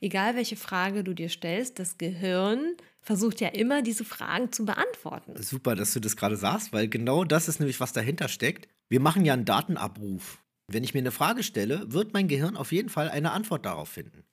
[0.00, 5.40] egal welche Frage du dir stellst, das Gehirn versucht ja immer, diese Fragen zu beantworten.
[5.42, 8.68] Super, dass du das gerade sagst, weil genau das ist nämlich, was dahinter steckt.
[8.88, 10.38] Wir machen ja einen Datenabruf.
[10.66, 13.88] Wenn ich mir eine Frage stelle, wird mein Gehirn auf jeden Fall eine Antwort darauf
[13.88, 14.24] finden.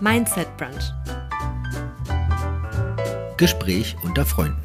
[0.00, 0.92] Mindset Brunch.
[3.36, 4.62] Gespräch unter Freunden.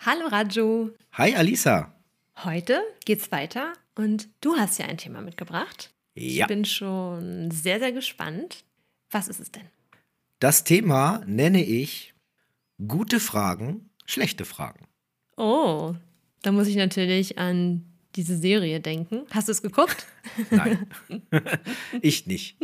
[0.00, 0.90] Hallo Raju.
[1.12, 1.95] Hi Alisa.
[2.44, 5.94] Heute geht's weiter und du hast ja ein Thema mitgebracht.
[6.14, 6.44] Ja.
[6.44, 8.64] Ich bin schon sehr, sehr gespannt.
[9.10, 9.68] Was ist es denn?
[10.38, 12.14] Das Thema nenne ich
[12.86, 14.86] gute Fragen, schlechte Fragen.
[15.38, 15.94] Oh,
[16.42, 19.26] da muss ich natürlich an diese Serie denken.
[19.30, 20.06] Hast du es geguckt?
[20.50, 20.86] Nein,
[22.02, 22.58] ich nicht.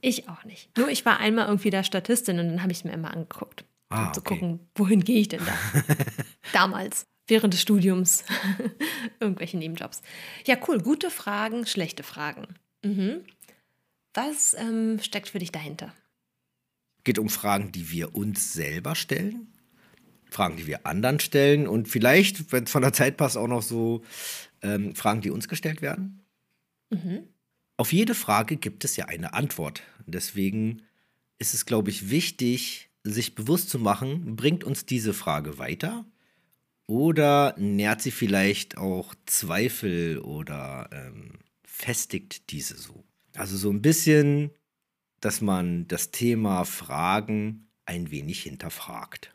[0.00, 0.76] Ich auch nicht.
[0.76, 3.64] Nur ich war einmal irgendwie da Statistin und dann habe ich es mir immer angeguckt.
[3.90, 4.34] Ah, um zu okay.
[4.34, 5.84] gucken, wohin gehe ich denn da?
[6.52, 8.24] Damals, während des Studiums,
[9.20, 10.02] irgendwelche Nebenjobs.
[10.46, 10.80] Ja, cool.
[10.80, 12.48] Gute Fragen, schlechte Fragen.
[12.84, 13.24] Mhm.
[14.12, 15.94] Was ähm, steckt für dich dahinter?
[17.04, 19.46] Geht um Fragen, die wir uns selber stellen,
[20.28, 23.62] Fragen, die wir anderen stellen und vielleicht, wenn es von der Zeit passt, auch noch
[23.62, 24.02] so
[24.62, 26.20] ähm, Fragen, die uns gestellt werden.
[26.90, 27.22] Mhm.
[27.76, 29.82] Auf jede Frage gibt es ja eine Antwort.
[30.06, 30.82] Deswegen
[31.38, 36.04] ist es, glaube ich, wichtig, sich bewusst zu machen, bringt uns diese Frage weiter
[36.90, 43.04] oder nährt sie vielleicht auch Zweifel oder ähm, festigt diese so.
[43.36, 44.50] Also so ein bisschen,
[45.20, 49.32] dass man das Thema Fragen ein wenig hinterfragt.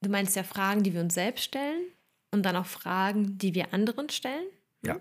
[0.00, 1.82] Du meinst ja Fragen, die wir uns selbst stellen
[2.30, 4.46] und dann auch Fragen, die wir anderen stellen.
[4.82, 4.98] Ja.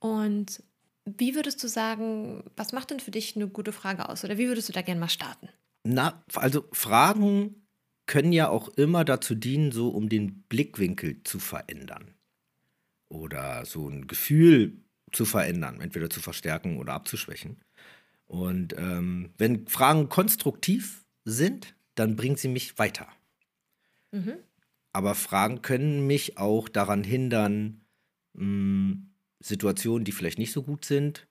[0.00, 0.62] Und
[1.06, 4.22] wie würdest du sagen, was macht denn für dich eine gute Frage aus?
[4.22, 5.48] Oder wie würdest du da gerne mal starten?
[5.84, 7.61] Na, also Fragen
[8.06, 12.14] können ja auch immer dazu dienen, so um den Blickwinkel zu verändern.
[13.08, 14.78] Oder so ein Gefühl
[15.12, 17.60] zu verändern, entweder zu verstärken oder abzuschwächen.
[18.26, 23.08] Und ähm, wenn Fragen konstruktiv sind, dann bringen sie mich weiter.
[24.10, 24.34] Mhm.
[24.92, 27.82] Aber Fragen können mich auch daran hindern,
[28.34, 28.96] mh,
[29.40, 31.26] Situationen, die vielleicht nicht so gut sind,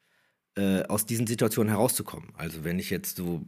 [0.56, 2.34] äh, aus diesen Situationen herauszukommen.
[2.36, 3.46] Also wenn ich jetzt so,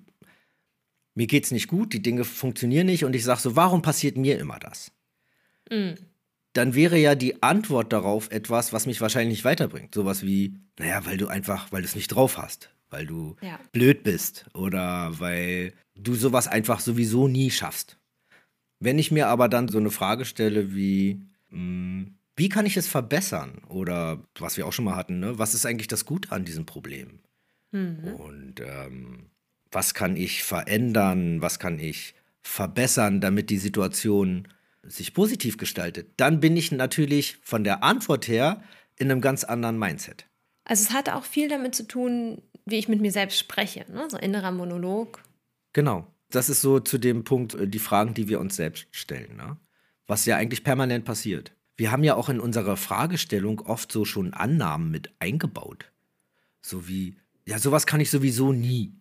[1.16, 4.40] mir geht's nicht gut, die Dinge funktionieren nicht und ich sage so, warum passiert mir
[4.40, 4.91] immer das?
[5.69, 5.96] Mhm.
[6.53, 9.96] Dann wäre ja die Antwort darauf etwas, was mich wahrscheinlich nicht weiterbringt.
[9.96, 13.59] Sowas wie, naja, weil du einfach, weil du es nicht drauf hast, weil du Ja.
[13.72, 17.97] blöd bist oder weil du sowas einfach sowieso nie schaffst.
[18.80, 22.88] Wenn ich mir aber dann so eine Frage stelle wie, mh, wie kann ich es
[22.88, 23.62] verbessern?
[23.69, 25.40] Oder was wir auch schon mal hatten, ne?
[25.40, 27.19] was ist eigentlich das Gute an diesem Problem?
[27.72, 28.13] Mhm.
[28.16, 29.25] Und ähm,
[29.73, 31.41] was kann ich verändern?
[31.41, 34.47] Was kann ich verbessern, damit die Situation
[34.84, 36.11] sich positiv gestaltet?
[36.17, 38.63] Dann bin ich natürlich von der Antwort her
[38.97, 40.25] in einem ganz anderen Mindset.
[40.66, 43.85] Also es hat auch viel damit zu tun, wie ich mit mir selbst spreche.
[43.91, 44.07] Ne?
[44.09, 45.22] So innerer Monolog.
[45.73, 46.07] Genau.
[46.29, 49.35] Das ist so zu dem Punkt, äh, die Fragen, die wir uns selbst stellen.
[49.35, 49.57] Ne?
[50.07, 51.53] Was ja eigentlich permanent passiert.
[51.75, 55.91] Wir haben ja auch in unserer Fragestellung oft so schon Annahmen mit eingebaut.
[56.62, 58.94] So wie, ja, sowas kann ich sowieso nie.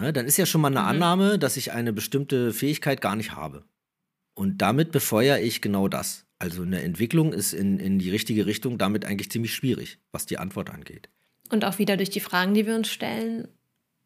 [0.00, 0.12] Ne?
[0.12, 0.86] Dann ist ja schon mal eine Mhm.
[0.86, 3.64] Annahme, dass ich eine bestimmte Fähigkeit gar nicht habe.
[4.34, 6.24] Und damit befeuere ich genau das.
[6.38, 10.38] Also eine Entwicklung ist in, in die richtige Richtung damit eigentlich ziemlich schwierig, was die
[10.38, 11.08] Antwort angeht.
[11.50, 13.48] Und auch wieder durch die Fragen, die wir uns stellen,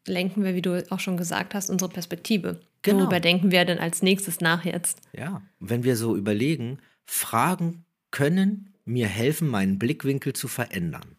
[0.07, 2.61] lenken wir, wie du auch schon gesagt hast, unsere Perspektive.
[2.83, 2.99] Genau.
[2.99, 5.01] Worüber denken wir denn als nächstes nach jetzt?
[5.11, 11.17] Ja, und wenn wir so überlegen, Fragen können mir helfen, meinen Blickwinkel zu verändern.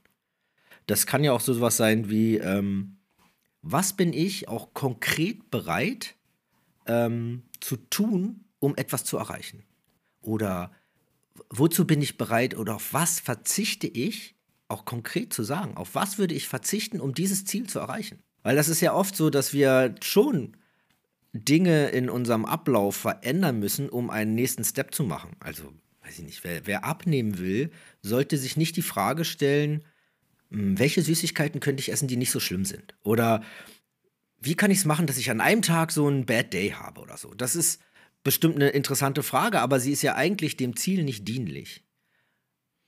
[0.87, 2.97] Das kann ja auch so was sein wie, ähm,
[3.63, 6.17] was bin ich auch konkret bereit
[6.87, 9.63] ähm, zu tun, um etwas zu erreichen?
[10.21, 10.73] Oder
[11.49, 14.35] wozu bin ich bereit oder auf was verzichte ich,
[14.69, 18.23] auch konkret zu sagen, auf was würde ich verzichten, um dieses Ziel zu erreichen?
[18.43, 20.57] Weil das ist ja oft so, dass wir schon
[21.33, 25.37] Dinge in unserem Ablauf verändern müssen, um einen nächsten Step zu machen.
[25.41, 25.73] Also,
[26.03, 27.71] weiß ich nicht, wer, wer abnehmen will,
[28.03, 29.85] sollte sich nicht die Frage stellen,
[30.53, 32.95] welche Süßigkeiten könnte ich essen, die nicht so schlimm sind?
[33.03, 33.43] Oder
[34.41, 37.01] wie kann ich es machen, dass ich an einem Tag so einen Bad Day habe
[37.01, 37.33] oder so?
[37.35, 37.81] Das ist
[38.23, 41.85] bestimmt eine interessante Frage, aber sie ist ja eigentlich dem Ziel nicht dienlich.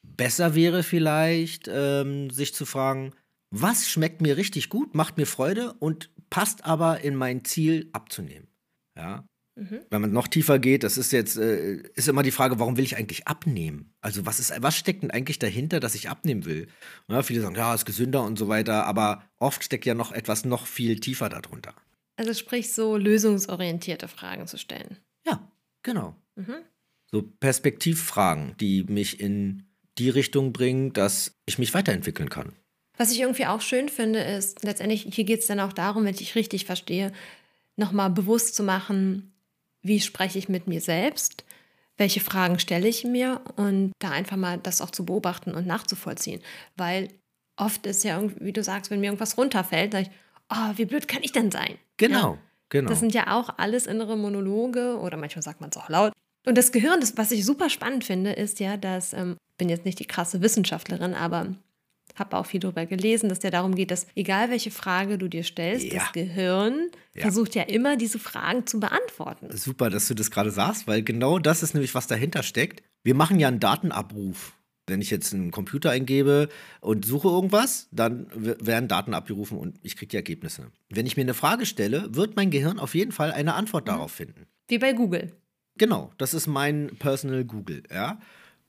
[0.02, 3.12] Besser wäre vielleicht, ähm, sich zu fragen,
[3.50, 8.49] was schmeckt mir richtig gut, macht mir Freude und passt aber in mein Ziel abzunehmen.
[8.96, 9.25] Ja.
[9.56, 9.80] Mhm.
[9.88, 12.84] Wenn man noch tiefer geht, das ist jetzt, äh, ist immer die Frage, warum will
[12.84, 13.94] ich eigentlich abnehmen?
[14.00, 16.66] Also was ist, was steckt denn eigentlich dahinter, dass ich abnehmen will?
[17.08, 20.44] Ja, viele sagen, ja, ist gesünder und so weiter, aber oft steckt ja noch etwas
[20.44, 21.74] noch viel tiefer darunter.
[22.16, 24.98] Also sprich, so lösungsorientierte Fragen zu stellen.
[25.26, 25.48] Ja,
[25.82, 26.16] genau.
[26.34, 26.56] Mhm.
[27.10, 29.66] So Perspektivfragen, die mich in
[29.98, 32.54] die Richtung bringen, dass ich mich weiterentwickeln kann.
[32.96, 36.14] Was ich irgendwie auch schön finde, ist, letztendlich, hier geht es dann auch darum, wenn
[36.14, 37.12] ich richtig verstehe,
[37.76, 39.33] nochmal bewusst zu machen,
[39.84, 41.44] wie spreche ich mit mir selbst,
[41.96, 46.40] welche Fragen stelle ich mir und da einfach mal das auch zu beobachten und nachzuvollziehen.
[46.76, 47.08] Weil
[47.56, 50.10] oft ist ja, wie du sagst, wenn mir irgendwas runterfällt, sage ich,
[50.50, 51.78] oh, wie blöd kann ich denn sein?
[51.98, 52.38] Genau, ja.
[52.70, 52.88] genau.
[52.88, 56.12] Das sind ja auch alles innere Monologe oder manchmal sagt man es auch laut.
[56.46, 59.84] Und das Gehirn, das, was ich super spannend finde, ist ja, dass, ähm, bin jetzt
[59.84, 61.54] nicht die krasse Wissenschaftlerin, aber
[62.14, 65.43] habe auch viel darüber gelesen, dass ja darum geht, dass egal welche Frage du dir
[65.43, 66.00] stellst, ja.
[66.00, 67.22] das Gehirn ja.
[67.22, 69.49] versucht ja immer diese Fragen zu beantworten.
[69.56, 72.82] Super, dass du das gerade sagst, weil genau das ist nämlich, was dahinter steckt.
[73.02, 74.55] Wir machen ja einen Datenabruf.
[74.87, 76.49] Wenn ich jetzt einen Computer eingebe
[76.81, 80.70] und suche irgendwas, dann werden Daten abgerufen und ich kriege die Ergebnisse.
[80.90, 83.93] Wenn ich mir eine Frage stelle, wird mein Gehirn auf jeden Fall eine Antwort mhm.
[83.93, 84.46] darauf finden.
[84.69, 85.32] Wie bei Google.
[85.78, 88.20] Genau, das ist mein Personal Google, ja.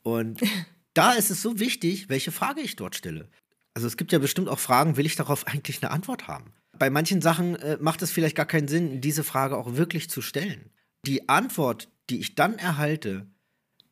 [0.03, 0.39] Und
[0.95, 3.29] da ist es so wichtig, welche Frage ich dort stelle.
[3.73, 6.53] Also es gibt ja bestimmt auch Fragen, will ich darauf eigentlich eine Antwort haben?
[6.79, 10.21] Bei manchen Sachen äh, macht es vielleicht gar keinen Sinn, diese Frage auch wirklich zu
[10.21, 10.71] stellen.
[11.05, 13.27] Die Antwort, die ich dann erhalte,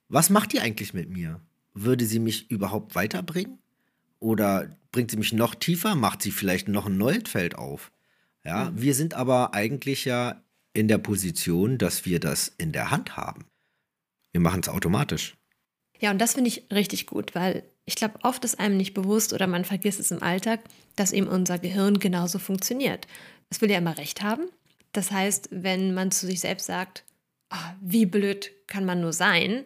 [0.07, 1.41] was macht die eigentlich mit mir?
[1.73, 3.59] Würde sie mich überhaupt weiterbringen?
[4.19, 5.95] Oder bringt sie mich noch tiefer?
[5.95, 7.91] Macht sie vielleicht noch ein neues Feld auf?
[8.45, 8.81] Ja, mhm.
[8.81, 10.41] wir sind aber eigentlich ja
[10.73, 13.45] in der Position, dass wir das in der Hand haben.
[14.31, 15.35] Wir machen es automatisch.
[16.03, 19.31] Ja, und das finde ich richtig gut, weil ich glaube, oft ist einem nicht bewusst
[19.31, 20.59] oder man vergisst es im Alltag,
[20.97, 23.07] dass eben unser Gehirn genauso funktioniert.
[23.49, 24.49] Es will ja immer recht haben.
[24.91, 27.05] Das heißt, wenn man zu sich selbst sagt,
[27.53, 29.63] oh, wie blöd kann man nur sein,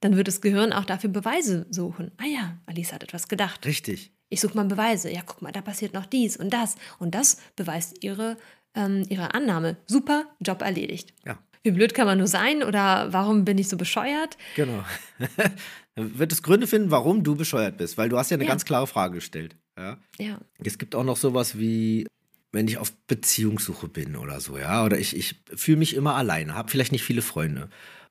[0.00, 2.12] dann wird das Gehirn auch dafür Beweise suchen.
[2.18, 3.64] Ah ja, Alice hat etwas gedacht.
[3.64, 4.12] Richtig.
[4.28, 5.10] Ich suche mal Beweise.
[5.10, 6.76] Ja, guck mal, da passiert noch dies und das.
[6.98, 8.36] Und das beweist ihre,
[8.74, 9.78] ähm, ihre Annahme.
[9.86, 11.14] Super, Job erledigt.
[11.24, 14.36] Ja wie blöd kann man nur sein oder warum bin ich so bescheuert?
[14.56, 14.84] Genau.
[15.96, 18.50] wird es Gründe finden, warum du bescheuert bist, weil du hast ja eine ja.
[18.50, 19.56] ganz klare Frage gestellt.
[19.78, 19.98] Ja?
[20.18, 20.40] ja.
[20.64, 22.06] Es gibt auch noch sowas wie,
[22.50, 26.54] wenn ich auf Beziehungssuche bin oder so, ja, oder ich, ich fühle mich immer alleine,
[26.54, 27.68] habe vielleicht nicht viele Freunde.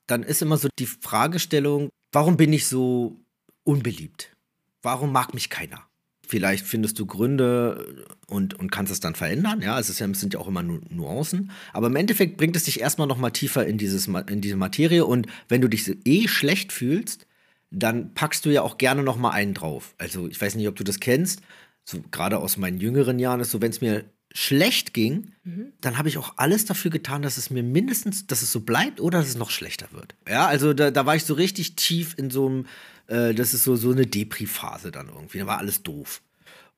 [0.08, 3.20] Dann ist immer so die Fragestellung, warum bin ich so
[3.64, 4.36] unbeliebt?
[4.82, 5.88] Warum mag mich keiner?
[6.32, 9.62] Vielleicht findest du Gründe und, und kannst es dann verändern.
[9.62, 11.52] Ja, es, ist ja, es sind ja auch immer Nu Nuancen.
[11.74, 15.06] Aber im Endeffekt bringt es dich erstmal noch mal tiefer in, dieses, in diese Materie.
[15.06, 17.28] Und wenn du dich eh schlecht fühlst,
[17.70, 19.94] dann packst du ja auch gerne noch mal einen drauf.
[19.98, 21.42] Also ich weiß nicht, ob du das kennst.
[21.84, 25.74] So, gerade aus meinen jüngeren Jahren ist so, wenn es mir schlecht ging, mhm.
[25.82, 29.02] dann habe ich auch alles dafür getan, dass es mir mindestens, dass es so bleibt
[29.02, 30.16] oder dass es noch schlechter wird.
[30.28, 32.66] Ja, also da, da war ich so richtig tief in so einem
[33.12, 35.40] äh, das ist so, so eine Depri-Phase dann irgendwie.
[35.40, 36.22] Da war alles doof.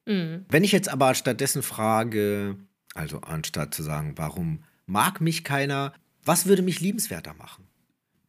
[0.05, 0.45] Mhm.
[0.49, 2.57] Wenn ich jetzt aber stattdessen frage,
[2.95, 5.93] also anstatt zu sagen, warum mag mich keiner,
[6.25, 7.67] was würde mich liebenswerter machen?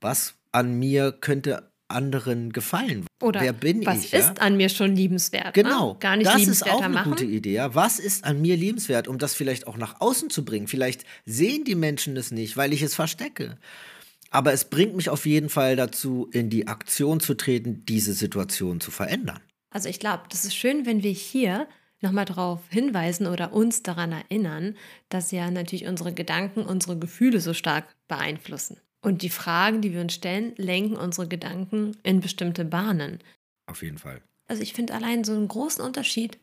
[0.01, 3.07] Was an mir könnte anderen gefallen?
[3.23, 4.13] Oder wer bin was ich?
[4.13, 4.43] Was ist ja?
[4.45, 5.57] an mir schon liebenswert?
[5.57, 5.63] Ne?
[5.63, 5.93] Genau.
[5.93, 5.99] Ne?
[6.01, 7.13] Gar nicht das ist auch eine machen.
[7.13, 7.61] gute Idee.
[7.73, 10.69] Was ist an mir liebenswert, um das vielleicht auch nach außen zu bringen?
[10.69, 13.59] Vielleicht sehen die Menschen es nicht, weil ich es verstecke.
[14.31, 18.81] Aber es bringt mich auf jeden Fall dazu, in die Aktion zu treten, diese Situation
[18.81, 19.41] zu verändern.
[19.71, 21.69] Also ich glaube, das ist schön, wenn wir hier
[22.01, 24.77] nochmal darauf hinweisen oder uns daran erinnern,
[25.09, 28.79] dass ja natürlich unsere Gedanken unsere Gefühle so stark beeinflussen.
[29.05, 33.19] Und die Fragen, die wir uns stellen, lenken unsere Gedanken in bestimmte Bahnen.
[33.67, 34.23] Auf jeden Fall.
[34.47, 36.39] Also ich finde allein so einen großen Unterschied.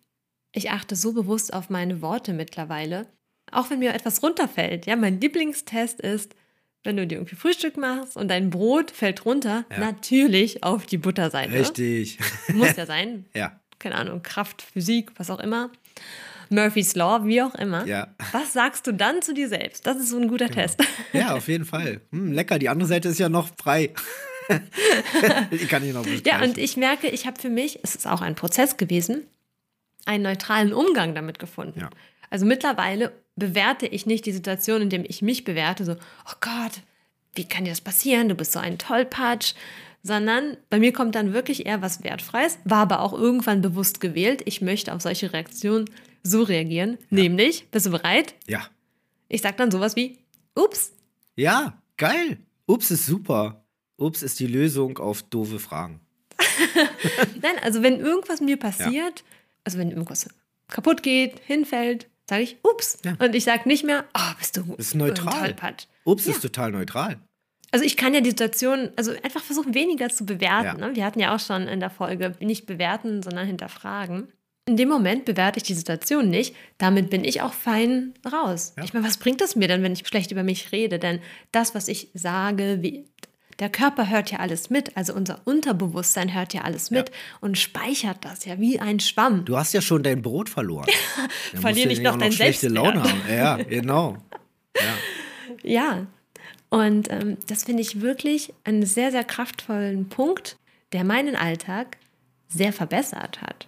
[0.53, 3.07] Ich achte so bewusst auf meine Worte mittlerweile.
[3.51, 4.85] Auch wenn mir etwas runterfällt.
[4.85, 6.35] Ja, mein Lieblingstest ist,
[6.83, 9.79] wenn du dir irgendwie Frühstück machst und dein Brot fällt runter, ja.
[9.79, 11.53] natürlich auf die Butterseite.
[11.53, 12.19] Richtig.
[12.53, 13.25] Muss ja sein.
[13.33, 13.59] ja.
[13.79, 15.71] Keine Ahnung, Kraft, Physik, was auch immer.
[16.51, 17.85] Murphy's Law, wie auch immer.
[17.85, 18.07] Ja.
[18.31, 19.87] Was sagst du dann zu dir selbst?
[19.87, 20.61] Das ist so ein guter genau.
[20.61, 20.83] Test.
[21.13, 22.01] Ja, auf jeden Fall.
[22.11, 23.93] Hm, lecker, die andere Seite ist ja noch frei.
[25.51, 26.25] die kann ich noch bestreichen.
[26.25, 29.23] Ja, und ich merke, ich habe für mich, es ist auch ein Prozess gewesen,
[30.05, 31.79] einen neutralen Umgang damit gefunden.
[31.81, 31.89] Ja.
[32.29, 36.81] Also mittlerweile bewerte ich nicht die Situation, in der ich mich bewerte, so, oh Gott,
[37.35, 38.29] wie kann dir das passieren?
[38.29, 39.53] Du bist so ein Tollpatsch.
[40.03, 44.41] Sondern bei mir kommt dann wirklich eher was Wertfreies, war aber auch irgendwann bewusst gewählt.
[44.45, 45.85] Ich möchte auf solche Reaktionen
[46.23, 46.97] so reagieren.
[47.09, 47.21] Ja.
[47.21, 48.35] Nämlich, bist du bereit?
[48.47, 48.67] Ja.
[49.27, 50.19] Ich sag dann sowas wie,
[50.55, 50.93] ups.
[51.35, 52.37] Ja, geil.
[52.65, 53.63] Ups ist super.
[53.97, 56.01] Ups ist die Lösung auf doofe Fragen.
[57.41, 59.25] Nein, also wenn irgendwas mir passiert, ja.
[59.63, 60.27] also wenn irgendwas
[60.67, 62.97] kaputt geht, hinfällt, sage ich, ups.
[63.05, 63.15] Ja.
[63.19, 65.55] Und ich sage nicht mehr, oh, bist du das ist neutral.
[66.03, 67.19] Ups ist total neutral.
[67.71, 70.79] Also ich kann ja die Situation, also einfach versuchen, weniger zu bewerten.
[70.79, 70.87] Ja.
[70.87, 70.95] Ne?
[70.95, 74.27] Wir hatten ja auch schon in der Folge nicht bewerten, sondern hinterfragen.
[74.71, 76.55] In dem Moment bewerte ich die Situation nicht.
[76.77, 78.71] Damit bin ich auch fein raus.
[78.77, 78.85] Ja.
[78.85, 80.97] Ich meine, was bringt es mir denn, wenn ich schlecht über mich rede?
[80.97, 81.19] Denn
[81.51, 83.03] das, was ich sage, wie,
[83.59, 87.15] Der Körper hört ja alles mit, also unser Unterbewusstsein hört ja alles mit ja.
[87.41, 89.43] und speichert das ja wie ein Schwamm.
[89.43, 90.87] Du hast ja schon dein Brot verloren.
[91.53, 93.21] Verlier nicht noch dein schlechte Laune haben.
[93.29, 94.15] Ja, genau.
[94.77, 94.93] Ja.
[95.63, 96.07] ja.
[96.69, 100.55] Und ähm, das finde ich wirklich einen sehr, sehr kraftvollen Punkt,
[100.93, 101.97] der meinen Alltag
[102.47, 103.67] sehr verbessert hat.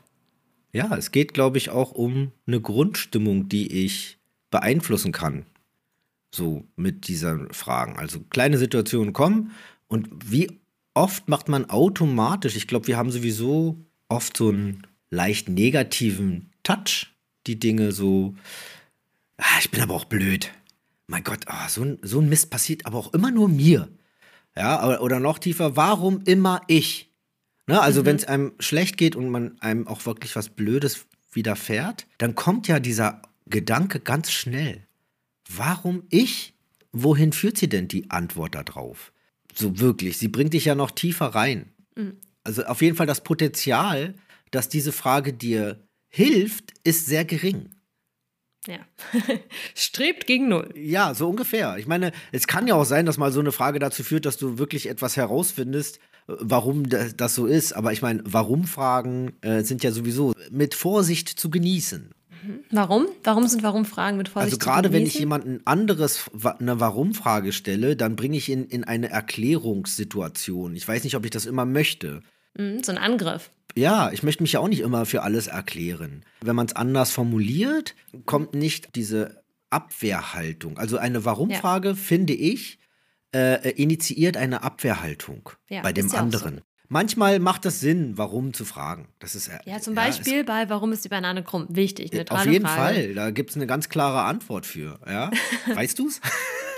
[0.73, 4.17] Ja, es geht, glaube ich, auch um eine Grundstimmung, die ich
[4.49, 5.45] beeinflussen kann.
[6.33, 7.97] So mit diesen Fragen.
[7.97, 9.51] Also kleine Situationen kommen
[9.87, 10.59] und wie
[10.95, 13.77] oft macht man automatisch, ich glaube, wir haben sowieso
[14.09, 17.13] oft so einen leicht negativen Touch,
[17.45, 18.33] die Dinge so,
[19.37, 20.51] ah, ich bin aber auch blöd.
[21.05, 23.89] Mein Gott, oh, so, ein, so ein Mist passiert aber auch immer nur mir.
[24.55, 27.12] Ja, oder noch tiefer, warum immer ich?
[27.67, 28.05] Ne, also mhm.
[28.05, 32.67] wenn es einem schlecht geht und man einem auch wirklich was Blödes widerfährt, dann kommt
[32.67, 34.85] ja dieser Gedanke ganz schnell.
[35.49, 36.53] Warum ich?
[36.91, 39.11] Wohin führt sie denn die Antwort darauf?
[39.53, 41.71] So wirklich, sie bringt dich ja noch tiefer rein.
[41.95, 42.17] Mhm.
[42.43, 44.15] Also auf jeden Fall das Potenzial,
[44.51, 45.79] dass diese Frage dir
[46.09, 47.69] hilft, ist sehr gering.
[48.67, 48.79] Ja.
[49.75, 50.69] Strebt gegen Null.
[50.75, 51.77] Ja, so ungefähr.
[51.77, 54.37] Ich meine, es kann ja auch sein, dass mal so eine Frage dazu führt, dass
[54.37, 57.73] du wirklich etwas herausfindest, warum das so ist.
[57.73, 62.11] Aber ich meine, Warum-Fragen äh, sind ja sowieso mit Vorsicht zu genießen.
[62.43, 62.59] Mhm.
[62.71, 63.07] Warum?
[63.23, 68.15] Warum sind Warum-Fragen mit Vorsicht Also gerade wenn ich jemandem anderes eine Warum-Frage stelle, dann
[68.15, 70.75] bringe ich ihn in eine Erklärungssituation.
[70.75, 72.21] Ich weiß nicht, ob ich das immer möchte.
[72.57, 73.49] Mhm, so ein Angriff.
[73.75, 76.23] Ja, ich möchte mich ja auch nicht immer für alles erklären.
[76.41, 80.77] Wenn man es anders formuliert, kommt nicht diese Abwehrhaltung.
[80.77, 81.95] Also eine Warum-Frage, ja.
[81.95, 82.77] finde ich,
[83.33, 86.57] äh, initiiert eine Abwehrhaltung ja, bei dem anderen.
[86.57, 86.63] So.
[86.89, 89.07] Manchmal macht das Sinn, warum zu fragen.
[89.17, 91.65] Das ist, ja, zum Beispiel ja, bei Warum ist die Banane krumm?
[91.69, 92.95] Wichtig, neutrale Auf jeden Frage.
[92.95, 94.99] Fall, da gibt es eine ganz klare Antwort für.
[95.07, 95.31] Ja?
[95.73, 96.21] weißt du es?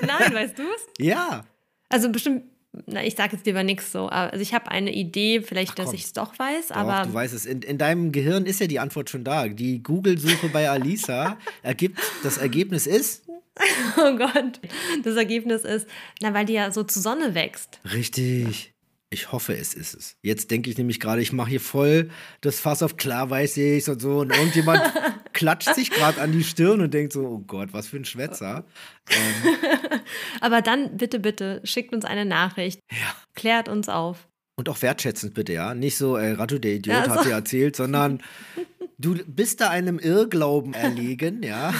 [0.01, 1.05] Nein, weißt du es?
[1.05, 1.43] ja.
[1.89, 2.43] Also bestimmt
[2.85, 4.07] na, ich sage jetzt lieber nichts so.
[4.07, 7.07] Also ich habe eine Idee, vielleicht, Ach, dass ich es doch weiß, doch, aber.
[7.07, 7.45] Du weißt es.
[7.45, 9.47] In, in, deinem Gehirn ist ja die Antwort schon da.
[9.47, 13.24] Die Google-Suche bei Alisa ergibt, das Ergebnis ist.
[13.97, 14.59] Oh Gott.
[15.03, 15.87] Das Ergebnis ist,
[16.21, 17.79] na, weil die ja so zur Sonne wächst.
[17.93, 18.73] Richtig.
[19.09, 20.17] Ich hoffe, es ist es.
[20.23, 22.09] Jetzt denke ich nämlich gerade, ich mache hier voll
[22.41, 24.19] das Fass auf klar weiß ich und so.
[24.19, 24.81] Und irgendjemand
[25.33, 28.65] klatscht sich gerade an die Stirn und denkt so, oh Gott, was für ein Schwätzer.
[29.09, 29.55] Ähm.
[30.41, 32.81] Aber dann bitte, bitte, schickt uns eine Nachricht.
[32.91, 33.15] Ja.
[33.35, 34.27] Klärt uns auf.
[34.57, 35.73] Und auch wertschätzend bitte, ja.
[35.73, 37.11] Nicht so, ey, Ratu, der Idiot, ja, so.
[37.11, 38.21] hat dir erzählt, sondern
[38.97, 41.73] du bist da einem Irrglauben erlegen, ja.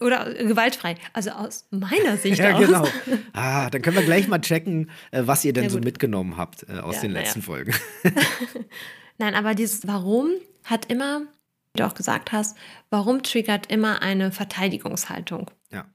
[0.00, 0.96] Oder gewaltfrei.
[1.12, 2.66] Also aus meiner Sicht ja, aus.
[2.66, 2.86] genau.
[3.32, 6.66] Ah, dann können wir gleich mal checken, äh, was ihr denn ja, so mitgenommen habt
[6.68, 7.44] äh, aus ja, den letzten ja.
[7.44, 7.74] Folgen.
[9.18, 10.30] Nein, aber dieses Warum
[10.64, 11.22] hat immer,
[11.72, 12.56] wie du auch gesagt hast,
[12.90, 15.50] warum triggert immer eine Verteidigungshaltung.
[15.70, 15.86] Ja.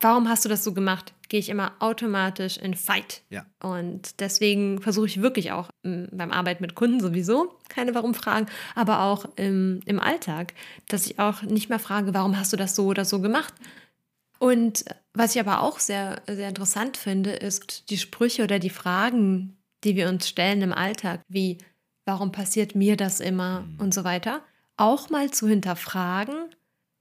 [0.00, 1.14] Warum hast du das so gemacht?
[1.34, 3.22] Gehe ich immer automatisch in Fight.
[3.28, 3.44] Ja.
[3.60, 9.24] Und deswegen versuche ich wirklich auch beim Arbeiten mit Kunden sowieso keine Warum-Fragen, aber auch
[9.34, 10.54] im, im Alltag,
[10.86, 13.52] dass ich auch nicht mehr frage, warum hast du das so oder so gemacht?
[14.38, 19.56] Und was ich aber auch sehr, sehr interessant finde, ist die Sprüche oder die Fragen,
[19.82, 21.58] die wir uns stellen im Alltag, wie
[22.04, 23.80] warum passiert mir das immer mhm.
[23.80, 24.40] und so weiter,
[24.76, 26.36] auch mal zu hinterfragen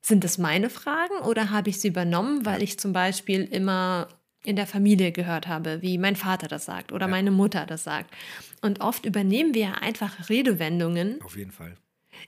[0.05, 4.09] sind es meine Fragen oder habe ich sie übernommen, weil ich zum Beispiel immer
[4.43, 7.11] in der Familie gehört habe, wie mein Vater das sagt oder ja.
[7.11, 8.13] meine Mutter das sagt.
[8.61, 11.21] Und oft übernehmen wir einfach Redewendungen.
[11.21, 11.75] Auf jeden Fall.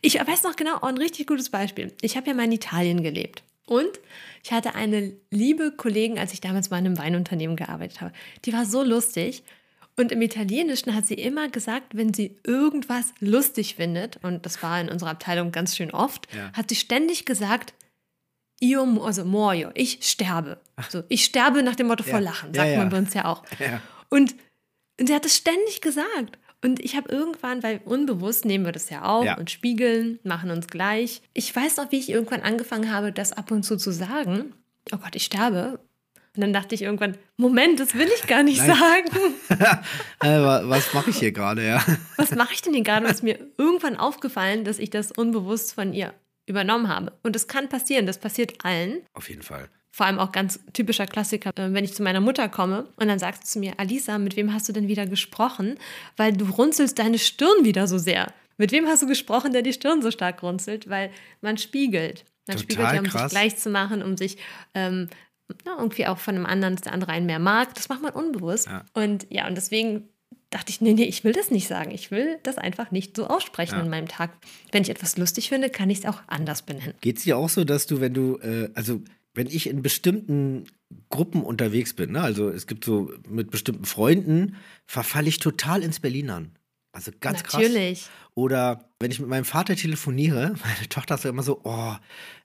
[0.01, 1.93] Ich weiß noch genau, ein richtig gutes Beispiel.
[2.01, 3.43] Ich habe ja mal in Italien gelebt.
[3.67, 3.99] Und
[4.43, 8.13] ich hatte eine liebe Kollegin, als ich damals mal in einem Weinunternehmen gearbeitet habe.
[8.45, 9.43] Die war so lustig.
[9.97, 14.79] Und im Italienischen hat sie immer gesagt, wenn sie irgendwas lustig findet, und das war
[14.79, 16.51] in unserer Abteilung ganz schön oft, ja.
[16.53, 17.73] hat sie ständig gesagt,
[18.61, 20.57] io, also muoio, ich sterbe.
[20.89, 22.11] So, ich sterbe nach dem Motto ja.
[22.11, 23.43] vor Lachen, sagt ja, man bei uns ja auch.
[24.09, 24.35] Und,
[24.99, 26.37] und sie hat es ständig gesagt.
[26.63, 30.67] Und ich habe irgendwann, weil unbewusst nehmen wir das ja auf und spiegeln, machen uns
[30.67, 31.21] gleich.
[31.33, 34.53] Ich weiß noch, wie ich irgendwann angefangen habe, das ab und zu zu sagen.
[34.91, 35.79] Oh Gott, ich sterbe.
[36.35, 39.09] Und dann dachte ich irgendwann, Moment, das will ich gar nicht sagen.
[40.21, 41.85] Äh, was mache ich hier gerade, ja?
[42.17, 43.05] Was mache ich denn hier gerade?
[43.05, 46.13] Und es ist mir irgendwann aufgefallen, dass ich das unbewusst von ihr
[46.45, 47.13] übernommen habe.
[47.23, 49.01] Und das kann passieren, das passiert allen.
[49.13, 49.69] Auf jeden Fall.
[49.91, 53.19] Vor allem auch ganz typischer Klassiker, äh, wenn ich zu meiner Mutter komme und dann
[53.19, 55.77] sagst du zu mir, Alisa, mit wem hast du denn wieder gesprochen?
[56.17, 58.33] Weil du runzelst deine Stirn wieder so sehr.
[58.57, 60.89] Mit wem hast du gesprochen, der die Stirn so stark runzelt?
[60.89, 61.11] Weil
[61.41, 62.25] man spiegelt.
[62.47, 63.21] Man Total spiegelt ja, um krass.
[63.21, 64.37] sich gleich zu machen, um sich
[64.73, 65.09] ähm,
[65.63, 67.73] na, irgendwie auch von einem anderen, dass der andere einen mehr mag.
[67.75, 68.67] Das macht man unbewusst.
[68.67, 68.85] Ja.
[68.93, 70.09] Und ja, und deswegen
[70.55, 71.91] dachte ich, nee, nee, ich will das nicht sagen.
[71.91, 73.81] Ich will das einfach nicht so aussprechen ja.
[73.81, 74.31] in meinem Tag.
[74.71, 76.93] Wenn ich etwas lustig finde, kann ich es auch anders benennen.
[77.01, 79.01] Geht es dir auch so, dass du, wenn du, äh, also
[79.33, 80.65] wenn ich in bestimmten
[81.09, 82.21] Gruppen unterwegs bin, ne?
[82.21, 86.51] also es gibt so mit bestimmten Freunden, verfalle ich total ins Berlinern.
[86.93, 88.03] Also ganz Natürlich.
[88.03, 88.11] krass.
[88.33, 91.95] Oder wenn ich mit meinem Vater telefoniere, meine Tochter sagt immer so, oh,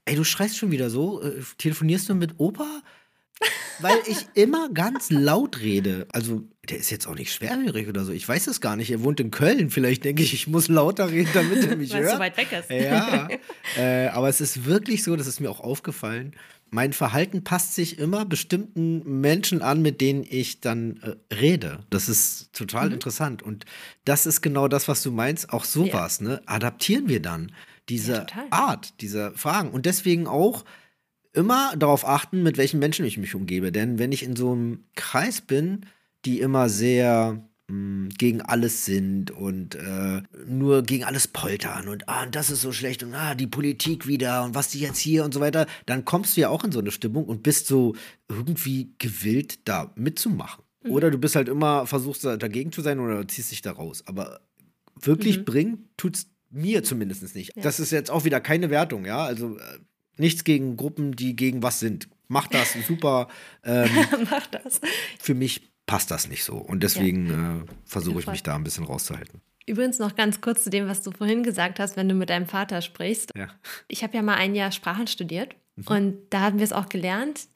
[0.05, 1.23] ey, du schreist schon wieder so.
[1.23, 2.83] Äh, telefonierst du mit Opa?
[3.79, 6.07] Weil ich immer ganz laut rede.
[6.13, 8.13] Also, der ist jetzt auch nicht schwerhörig oder so.
[8.13, 8.91] Ich weiß es gar nicht.
[8.91, 9.71] Er wohnt in Köln.
[9.71, 12.13] Vielleicht denke ich, ich muss lauter reden, damit er mich Weil hört.
[12.13, 12.71] so weit weg ist.
[12.71, 13.29] Ja,
[13.79, 16.37] äh, aber es ist wirklich so, das ist mir auch aufgefallen.
[16.73, 21.81] Mein Verhalten passt sich immer bestimmten Menschen an, mit denen ich dann äh, rede.
[21.89, 22.95] Das ist total Mhm.
[22.95, 23.43] interessant.
[23.43, 23.65] Und
[24.05, 25.51] das ist genau das, was du meinst.
[25.53, 26.43] Auch sowas, ne?
[26.45, 27.53] Adaptieren wir dann
[27.89, 28.27] diese Ja.
[28.51, 29.71] Art, diese Fragen.
[29.71, 30.65] Und deswegen auch
[31.33, 33.73] immer darauf achten, mit welchen Menschen ich mich umgebe.
[33.73, 35.87] Denn wenn ich in so einem Kreis bin,
[36.25, 42.27] die immer sehr mh, gegen alles sind und äh, nur gegen alles poltern und ah,
[42.27, 45.33] das ist so schlecht und ah, die Politik wieder und was die jetzt hier und
[45.33, 47.95] so weiter, dann kommst du ja auch in so eine Stimmung und bist so
[48.29, 50.65] irgendwie gewillt, da mitzumachen.
[50.83, 50.91] Mhm.
[50.91, 54.03] Oder du bist halt immer, versuchst da dagegen zu sein oder ziehst dich da raus.
[54.07, 54.41] Aber
[55.01, 55.45] wirklich Mhm.
[55.45, 57.53] bringen tut's mir zumindest nicht.
[57.55, 59.25] Das ist jetzt auch wieder keine Wertung, ja.
[59.25, 59.79] Also äh,
[60.21, 62.09] nichts gegen Gruppen, die gegen was sind.
[62.29, 63.29] Macht das super.
[63.65, 63.91] Ähm,
[64.31, 64.81] Mach das.
[65.19, 66.55] für mich passt das nicht so.
[66.57, 69.41] Und deswegen äh, versuche ich mich da ein bisschen rauszuhalten.
[69.67, 72.47] Übrigens noch ganz kurz zu dem, was du vorhin gesagt hast, wenn du mit deinem
[72.47, 73.33] Vater sprichst.
[73.37, 73.49] Ja.
[73.89, 75.85] Ich habe ja mal ein Jahr Sprachen studiert Mhm.
[75.87, 77.47] und da haben wir es auch gelernt.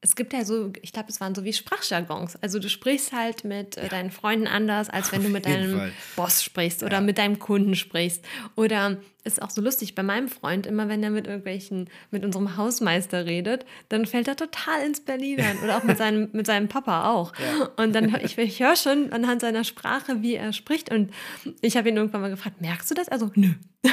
[0.00, 2.36] Es gibt ja so, ich glaube, es waren so wie Sprachjargons.
[2.40, 5.92] Also du sprichst halt mit äh, deinen Freunden anders, als wenn du mit deinem Fall.
[6.14, 8.24] Boss sprichst oder mit deinem Kunden sprichst.
[8.54, 12.56] Oder ist auch so lustig bei meinem Freund, immer wenn er mit irgendwelchen, mit unserem
[12.56, 15.58] Hausmeister redet, dann fällt er total ins Berlinern.
[15.64, 17.32] Oder auch mit seinem, mit seinem Papa auch.
[17.76, 20.92] Und dann ich, ich höre schon anhand seiner Sprache, wie er spricht.
[20.92, 21.12] Und
[21.60, 23.08] ich habe ihn irgendwann mal gefragt, merkst du das?
[23.08, 23.50] Also, nö.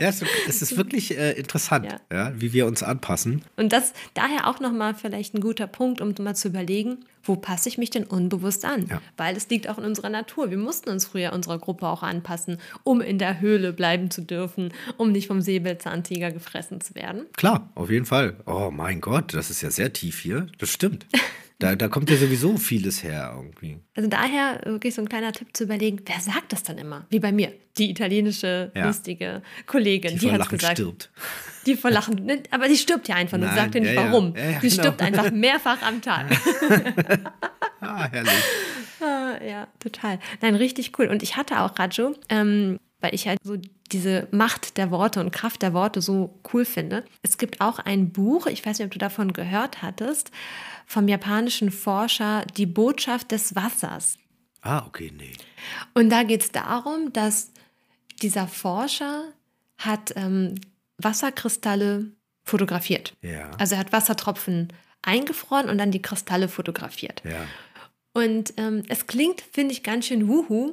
[0.00, 2.00] Ja, es, es ist wirklich äh, interessant, Ja.
[2.12, 2.32] ja.
[2.36, 3.42] wie wir uns anpassen.
[3.56, 6.98] Und das daher auch nochmal vielleicht ein guter Punkt, um mal zu überlegen,
[7.30, 8.86] wo passe ich mich denn unbewusst an?
[8.90, 9.00] Ja.
[9.16, 10.50] Weil es liegt auch in unserer Natur.
[10.50, 14.72] Wir mussten uns früher unserer Gruppe auch anpassen, um in der Höhle bleiben zu dürfen,
[14.96, 17.26] um nicht vom Säbelzahntiger gefressen zu werden.
[17.36, 18.36] Klar, auf jeden Fall.
[18.46, 20.48] Oh mein Gott, das ist ja sehr tief hier.
[20.58, 21.06] Das stimmt.
[21.60, 23.78] Da, da kommt ja sowieso vieles her irgendwie.
[23.94, 27.06] Also daher wirklich so ein kleiner Tipp zu überlegen, wer sagt das dann immer?
[27.10, 28.86] Wie bei mir, die italienische, Ja.
[28.86, 30.78] lustige Kollegin, Die die, hat Lachen gesagt.
[30.78, 31.10] stirbt.
[31.66, 34.10] Die vor Lachen, ne, aber die stirbt ja einfach Nein, sagt dir nicht ja, ja.
[34.10, 34.34] warum.
[34.34, 34.82] Ja, ja, die genau.
[34.82, 36.26] stirbt einfach mehrfach am Tag.
[37.80, 38.32] Ah, herrlich.
[39.02, 40.18] Ah, ja, total.
[40.42, 41.06] Nein, richtig cool.
[41.06, 43.56] Und ich hatte auch Rajo, ähm, weil ich halt so
[43.92, 47.04] diese Macht der Worte und Kraft der Worte so cool finde.
[47.22, 50.30] Es gibt auch ein Buch, ich weiß nicht, ob du davon gehört hattest,
[50.84, 54.18] vom japanischen Forscher Die Botschaft des Wassers.
[54.60, 55.32] Ah, okay, nee.
[55.94, 57.52] Und da geht es darum, dass
[58.20, 59.24] dieser Forscher
[59.78, 60.56] hat ähm,
[61.04, 62.12] Wasserkristalle
[62.44, 63.14] fotografiert.
[63.22, 63.50] Ja.
[63.58, 67.22] Also er hat Wassertropfen eingefroren und dann die Kristalle fotografiert.
[67.24, 67.46] Ja.
[68.12, 70.72] Und ähm, es klingt, finde ich, ganz schön wuhu,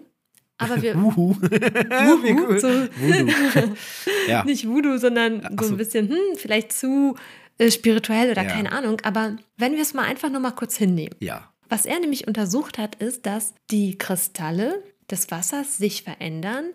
[0.57, 0.95] aber wir.
[1.01, 1.35] Wuhu.
[1.41, 2.59] Wuhu, cool.
[2.59, 3.75] so, Voodoo.
[4.27, 4.43] ja.
[4.43, 5.73] nicht Voodoo, sondern Ach so so.
[5.73, 7.15] ein bisschen, hm, vielleicht zu
[7.59, 8.49] äh, spirituell oder Ja.
[8.49, 8.99] keine Ahnung.
[9.03, 11.15] Aber wenn wir es mal einfach nur mal kurz hinnehmen.
[11.19, 11.51] Ja.
[11.69, 16.71] Was er nämlich untersucht hat, ist, dass die Kristalle des Wassers sich verändern,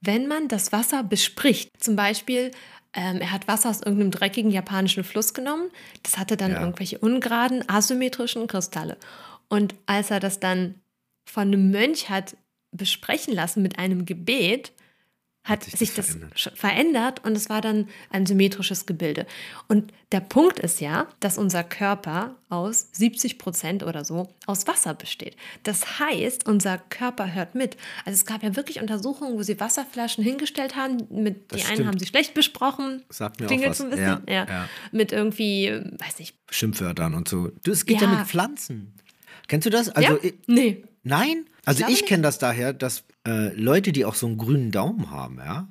[0.00, 1.70] wenn man das Wasser bespricht.
[1.82, 2.50] Zum Beispiel,
[2.94, 5.70] ähm, er hat Wasser aus irgendeinem dreckigen japanischen Fluss genommen.
[6.02, 6.60] Das hatte dann Ja.
[6.60, 8.96] irgendwelche ungeraden, asymmetrischen Kristalle.
[9.48, 10.76] Und als er das dann
[11.28, 12.36] von einem Mönch hat
[12.76, 14.72] besprechen lassen mit einem Gebet,
[15.44, 16.58] hat sich sich, das das verändert.
[16.58, 19.26] verändert und es war dann ein symmetrisches Gebilde.
[19.68, 24.94] Und der Punkt ist ja, dass unser Körper aus 70 Prozent oder so aus Wasser
[24.94, 25.36] besteht.
[25.62, 27.76] Das heißt, unser Körper hört mit.
[28.06, 30.96] Also es gab ja wirklich Untersuchungen, wo sie Wasserflaschen hingestellt haben.
[31.10, 31.88] Mit, die Das einen stimmt.
[31.88, 33.02] haben sie schlecht besprochen.
[33.10, 33.78] Sagt mir auch Klingelt was.
[33.78, 34.06] so ein bisschen.
[34.06, 34.68] Ja, Ja, ja.
[34.92, 36.36] Mit irgendwie, weiß nicht.
[36.50, 37.50] Schimpfwörtern und so.
[37.64, 38.18] Du, es geht ja, Ja.
[38.20, 38.94] mit Pflanzen.
[39.46, 39.90] Kennst du das?
[39.90, 40.18] Also, ja?
[40.22, 40.84] ich, Nee.
[41.04, 41.46] Nein?
[41.64, 42.06] Also ich nicht.
[42.06, 45.68] kenne das daher, dass äh, Leute, die auch so einen grünen Daumen haben, ja,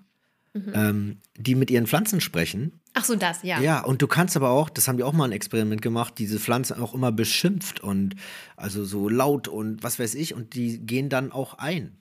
[0.55, 0.71] Mhm.
[0.75, 3.59] ähm, die mit ihren Pflanzen sprechen, Ach so, das, ja.
[3.59, 6.39] Ja, und du kannst aber auch, das haben die auch mal ein Experiment gemacht, diese
[6.39, 8.15] Pflanze auch immer beschimpft und
[8.55, 11.97] also so laut und was weiß ich, und die gehen dann auch ein.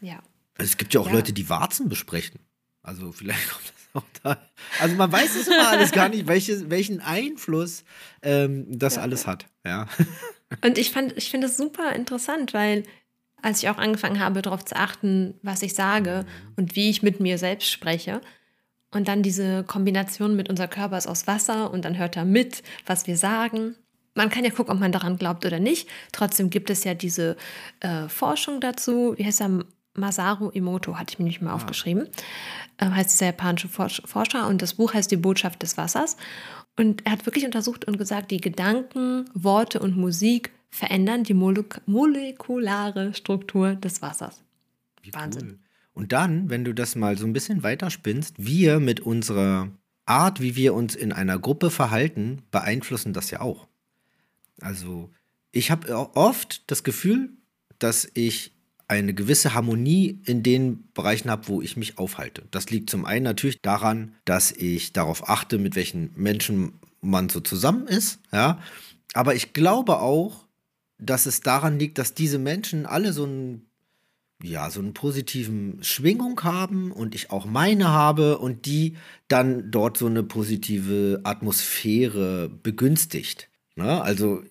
[0.00, 0.20] ja.
[0.56, 1.12] Also es gibt ja auch Ja.
[1.14, 2.38] Leute, die Warzen besprechen.
[2.82, 4.38] Also vielleicht kommt das auch da.
[4.80, 7.84] Also man weiß es immer alles gar nicht, welche, welchen Einfluss
[8.22, 9.46] ähm, das alles hat.
[9.66, 9.86] Ja.
[10.64, 12.84] Und ich fand, ich finde es super interessant, weil
[13.40, 16.24] als ich auch angefangen habe, darauf zu achten, was ich sage
[16.56, 18.20] und wie ich mit mir selbst spreche,
[18.92, 22.62] und dann diese Kombination mit unser Körper ist aus Wasser und dann hört er mit,
[22.86, 23.74] was wir sagen.
[24.14, 25.88] Man kann ja gucken, ob man daran glaubt oder nicht.
[26.12, 27.38] Trotzdem gibt es ja diese
[27.80, 29.14] äh, Forschung dazu.
[29.16, 29.64] Wie heißt er?
[29.94, 31.54] Masaru Emoto, hatte ich mir nicht mal ah.
[31.54, 32.08] aufgeschrieben,
[32.78, 36.16] äh, heißt dieser japanische Forscher und das Buch heißt Die Botschaft des Wassers.
[36.76, 41.82] Und er hat wirklich untersucht und gesagt, die Gedanken, Worte und Musik verändern die molek
[41.86, 44.42] molekulare Struktur des Wassers.
[45.02, 45.48] Wie Wahnsinn.
[45.48, 45.58] Cool.
[45.94, 49.70] Und dann, wenn du das mal so ein bisschen weiterspinnst, wir mit unserer
[50.06, 53.68] Art, wie wir uns in einer Gruppe verhalten, beeinflussen das ja auch.
[54.60, 55.10] Also
[55.50, 57.30] ich habe oft das Gefühl,
[57.78, 58.54] dass ich
[58.88, 62.42] eine gewisse Harmonie in den Bereichen habe, wo ich mich aufhalte.
[62.50, 67.40] Das liegt zum einen natürlich daran, dass ich darauf achte, mit welchen Menschen man so
[67.40, 68.60] zusammen ist, ja.
[69.14, 70.46] Aber ich glaube auch,
[70.98, 73.66] dass es daran liegt, dass diese Menschen alle so einen,
[74.42, 78.96] ja, so einen positiven Schwingung haben und ich auch meine habe und die
[79.28, 83.48] dann dort so eine positive Atmosphäre begünstigt.
[83.76, 84.00] Ne?
[84.02, 84.42] Also,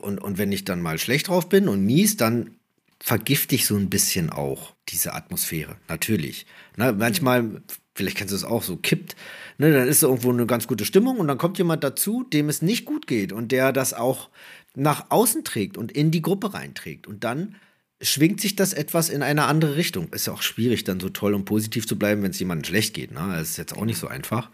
[0.00, 2.55] und, und wenn ich dann mal schlecht drauf bin und mies, dann
[3.00, 6.46] vergifte ich so ein bisschen auch diese Atmosphäre, natürlich.
[6.76, 7.62] Ne, manchmal,
[7.94, 9.16] vielleicht kennst du es auch, so kippt,
[9.58, 12.62] ne, dann ist irgendwo eine ganz gute Stimmung und dann kommt jemand dazu, dem es
[12.62, 14.30] nicht gut geht und der das auch
[14.74, 17.06] nach außen trägt und in die Gruppe reinträgt.
[17.06, 17.56] Und dann
[18.00, 20.12] schwingt sich das etwas in eine andere Richtung.
[20.12, 22.94] Ist ja auch schwierig, dann so toll und positiv zu bleiben, wenn es jemandem schlecht
[22.94, 23.12] geht.
[23.12, 23.32] Ne?
[23.34, 24.50] Das ist jetzt auch nicht so einfach.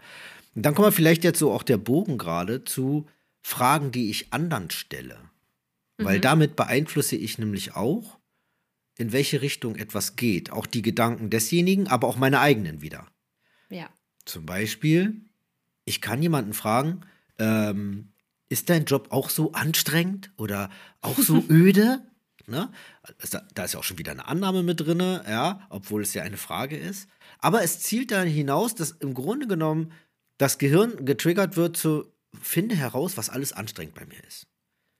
[0.55, 3.07] Und dann kommt man vielleicht jetzt so auch der Bogen gerade zu
[3.41, 5.17] Fragen, die ich anderen stelle.
[5.97, 6.05] Mhm.
[6.05, 8.17] Weil damit beeinflusse ich nämlich auch,
[8.97, 10.51] in welche Richtung etwas geht.
[10.51, 13.07] Auch die Gedanken desjenigen, aber auch meine eigenen wieder.
[13.69, 13.89] Ja.
[14.25, 15.21] Zum Beispiel,
[15.85, 17.01] ich kann jemanden fragen,
[17.39, 18.13] ähm,
[18.49, 20.69] ist dein Job auch so anstrengend oder
[21.01, 22.01] auch so öde?
[22.45, 22.69] Ne?
[23.53, 26.37] Da ist ja auch schon wieder eine Annahme mit drin, ja, obwohl es ja eine
[26.37, 27.07] Frage ist.
[27.39, 29.91] Aber es zielt dann hinaus, dass im Grunde genommen
[30.37, 34.47] das Gehirn getriggert wird zu, finde heraus, was alles anstrengend bei mir ist.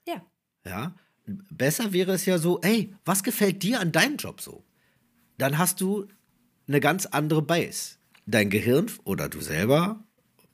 [0.07, 0.25] Ja.
[0.65, 0.95] Ja.
[1.25, 4.63] Besser wäre es ja so, ey, was gefällt dir an deinem Job so?
[5.37, 6.07] Dann hast du
[6.67, 7.95] eine ganz andere Base.
[8.25, 10.03] Dein Gehirn oder du selber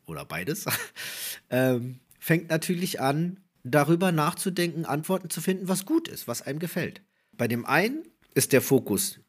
[0.05, 0.65] oder beides
[1.49, 7.01] ähm, fängt natürlich an, darüber nachzudenken, Antworten zu finden, was gut ist, was einem gefällt.
[7.31, 8.03] Bei dem einen
[8.33, 9.19] ist der Fokus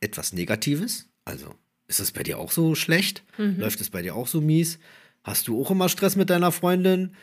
[0.00, 1.54] etwas Negatives, also
[1.88, 3.24] ist es bei dir auch so schlecht?
[3.38, 3.58] Mhm.
[3.58, 4.78] Läuft es bei dir auch so mies?
[5.24, 7.14] Hast du auch immer Stress mit deiner Freundin?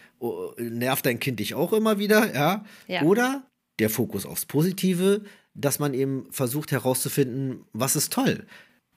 [0.58, 2.34] Nervt dein Kind dich auch immer wieder?
[2.34, 2.66] Ja.
[2.88, 3.04] ja.
[3.04, 3.46] Oder
[3.80, 5.22] der Fokus aufs Positive,
[5.54, 8.46] dass man eben versucht herauszufinden, was ist toll,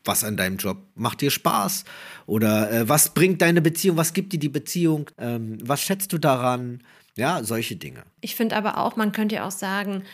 [0.04, 1.84] was an deinem Job macht dir Spaß
[2.26, 6.18] oder äh, was bringt deine Beziehung, was gibt dir die Beziehung, ähm, was schätzt du
[6.18, 6.82] daran,
[7.16, 8.04] ja, solche Dinge.
[8.20, 10.04] Ich finde aber auch, man könnte ja auch sagen,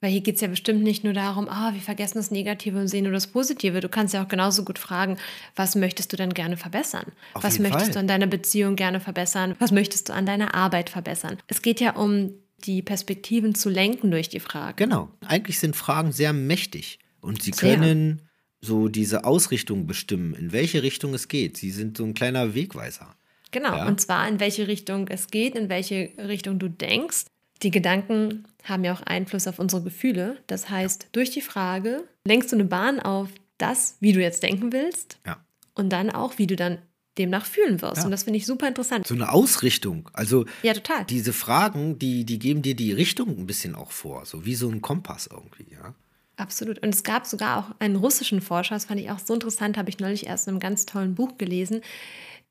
[0.00, 2.88] weil hier geht es ja bestimmt nicht nur darum, ah, wir vergessen das Negative und
[2.88, 3.80] sehen nur das Positive.
[3.80, 5.18] Du kannst ja auch genauso gut fragen,
[5.56, 7.12] was möchtest du denn gerne verbessern?
[7.34, 7.92] Auf was möchtest Fall.
[7.92, 9.56] du an deiner Beziehung gerne verbessern?
[9.58, 11.36] Was möchtest du an deiner Arbeit verbessern?
[11.48, 14.84] Es geht ja um die Perspektiven zu lenken durch die Frage.
[14.84, 15.10] Genau.
[15.26, 17.76] Eigentlich sind Fragen sehr mächtig und sie sehr.
[17.76, 18.22] können
[18.60, 21.56] so diese Ausrichtung bestimmen, in welche Richtung es geht.
[21.56, 23.14] Sie sind so ein kleiner Wegweiser.
[23.50, 23.86] Genau, ja?
[23.86, 27.24] und zwar in welche Richtung es geht, in welche Richtung du denkst.
[27.62, 30.38] Die Gedanken haben ja auch Einfluss auf unsere Gefühle.
[30.46, 34.72] Das heißt, durch die Frage lenkst du eine Bahn auf das, wie du jetzt denken
[34.72, 35.18] willst.
[35.26, 35.44] Ja.
[35.74, 36.78] Und dann auch, wie du dann
[37.18, 37.98] demnach fühlen wirst.
[37.98, 38.04] Ja.
[38.04, 39.06] Und das finde ich super interessant.
[39.06, 40.08] So eine Ausrichtung.
[40.12, 41.04] Also ja, total.
[41.04, 44.24] diese Fragen, die, die geben dir die Richtung ein bisschen auch vor.
[44.26, 45.94] So wie so ein Kompass irgendwie, ja.
[46.36, 46.78] Absolut.
[46.78, 49.90] Und es gab sogar auch einen russischen Forscher, das fand ich auch so interessant, habe
[49.90, 51.82] ich neulich erst in einem ganz tollen Buch gelesen.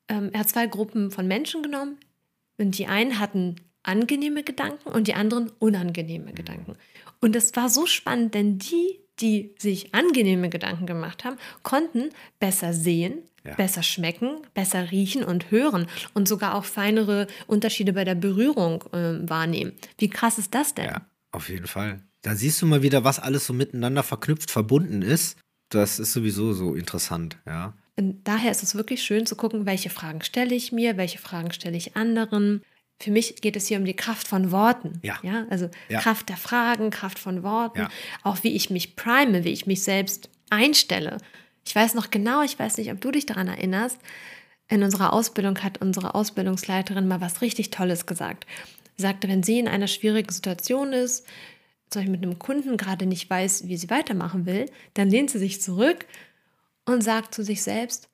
[0.07, 1.97] Ähm, er hat zwei Gruppen von Menschen genommen
[2.57, 6.75] und die einen hatten angenehme Gedanken und die anderen unangenehme Gedanken.
[7.21, 12.73] Und das war so spannend, denn die, die sich angenehme Gedanken gemacht haben, konnten besser
[12.73, 13.55] sehen, ja.
[13.55, 19.29] besser schmecken, besser riechen und hören und sogar auch feinere Unterschiede bei der Berührung äh,
[19.29, 19.73] wahrnehmen.
[19.97, 20.85] Wie krass ist das denn?
[20.85, 21.01] Ja,
[21.31, 22.01] auf jeden Fall.
[22.21, 25.37] Da siehst du mal wieder, was alles so miteinander verknüpft, verbunden ist.
[25.69, 27.73] Das ist sowieso so interessant, ja.
[27.95, 31.51] Und daher ist es wirklich schön zu gucken, welche Fragen stelle ich mir, welche Fragen
[31.51, 32.63] stelle ich anderen.
[33.01, 34.99] Für mich geht es hier um die Kraft von Worten.
[35.03, 35.17] Ja.
[35.23, 35.45] ja?
[35.49, 36.01] Also ja.
[36.01, 37.89] Kraft der Fragen, Kraft von Worten, ja.
[38.23, 41.17] auch wie ich mich prime, wie ich mich selbst einstelle.
[41.65, 43.99] Ich weiß noch genau, ich weiß nicht, ob du dich daran erinnerst,
[44.67, 48.45] in unserer Ausbildung hat unsere Ausbildungsleiterin mal was richtig Tolles gesagt.
[48.97, 51.25] Sie sagte, wenn sie in einer schwierigen Situation ist,
[51.89, 55.39] zum Beispiel mit einem Kunden gerade nicht weiß, wie sie weitermachen will, dann lehnt sie
[55.39, 56.05] sich zurück
[56.85, 58.09] und sagt zu sich selbst,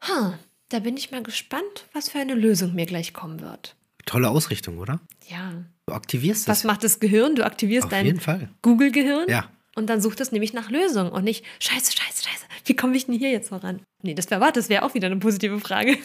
[0.00, 3.76] ha, da bin ich mal gespannt, was für eine Lösung mir gleich kommen wird.
[4.06, 5.00] Tolle Ausrichtung, oder?
[5.28, 5.52] Ja.
[5.86, 7.34] Du aktivierst Was macht das Gehirn?
[7.34, 8.20] Du aktivierst Auf dein
[8.62, 9.28] Google-Gehirn.
[9.28, 9.48] Ja.
[9.76, 13.06] Und dann sucht es nämlich nach Lösungen und nicht, scheiße, scheiße, scheiße, wie komme ich
[13.06, 13.82] denn hier jetzt voran?
[14.02, 15.98] Nee, das wäre das wäre auch wieder eine positive Frage.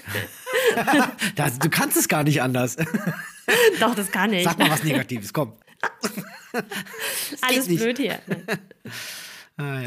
[1.36, 2.78] das, du kannst es gar nicht anders.
[3.80, 4.44] Doch, das kann ich.
[4.44, 5.54] Sag mal was Negatives, komm.
[7.42, 8.20] Alles blöd hier.
[9.58, 9.82] ah,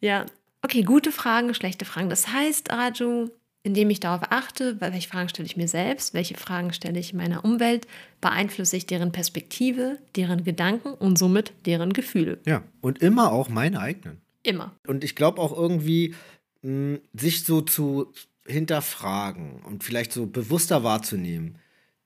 [0.00, 0.26] ja,
[0.66, 2.08] Okay, gute Fragen, schlechte Fragen.
[2.08, 3.30] Das heißt, Raju,
[3.66, 7.44] indem ich darauf achte, welche Fragen stelle ich mir selbst, welche Fragen stelle ich meiner
[7.44, 7.88] Umwelt,
[8.20, 12.38] beeinflusse ich deren Perspektive, deren Gedanken und somit deren Gefühle.
[12.46, 14.20] Ja, und immer auch meine eigenen.
[14.44, 14.72] Immer.
[14.86, 16.14] Und ich glaube auch irgendwie,
[16.62, 18.12] mh, sich so zu
[18.46, 21.58] hinterfragen und vielleicht so bewusster wahrzunehmen,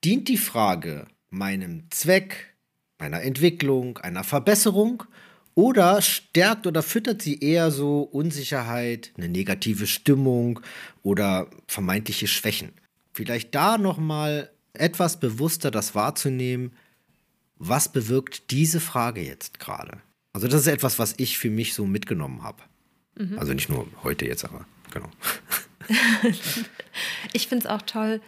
[0.03, 2.55] dient die Frage meinem Zweck,
[2.99, 5.05] meiner Entwicklung, einer Verbesserung
[5.61, 10.61] oder stärkt oder füttert sie eher so Unsicherheit, eine negative Stimmung
[11.03, 12.73] oder vermeintliche Schwächen?
[13.13, 16.73] Vielleicht da noch mal etwas bewusster das wahrzunehmen,
[17.59, 19.99] was bewirkt diese Frage jetzt gerade?
[20.33, 22.63] Also das ist etwas, was ich für mich so mitgenommen habe.
[23.19, 23.39] Mhm.
[23.39, 25.11] Also nicht nur heute jetzt, aber genau.
[27.35, 28.23] ich finde es auch toll,